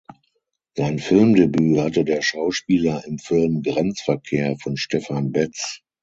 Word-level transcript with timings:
Sein 0.75 0.97
Filmdebüt 0.97 1.77
hatte 1.79 2.03
der 2.03 2.23
Schauspieler 2.23 3.05
im 3.05 3.19
Film 3.19 3.61
"Grenzverkehr" 3.61 4.57
von 4.57 4.75
Stefan 4.75 5.31
Betz. 5.31 5.81